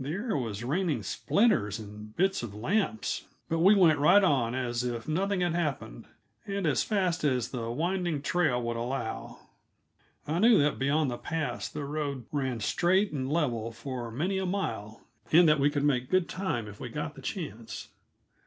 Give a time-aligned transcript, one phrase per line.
[0.00, 4.82] The air was raining splinters and bits of lamps, but we went right on as
[4.82, 6.06] if nothing had happened,
[6.46, 9.40] and as fast as the winding trail would allow.
[10.26, 14.46] I knew that beyond the pass the road ran straight and level for many a
[14.46, 15.02] mile,
[15.32, 17.88] and that we could make good time if we got the chance.